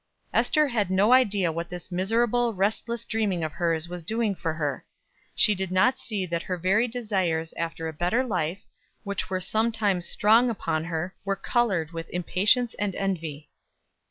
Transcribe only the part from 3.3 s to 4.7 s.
of hers was doing for